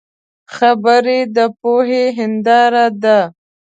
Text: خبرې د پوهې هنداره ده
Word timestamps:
خبرې 0.55 1.19
د 1.35 1.37
پوهې 1.59 2.03
هنداره 2.17 2.85
ده 3.03 3.19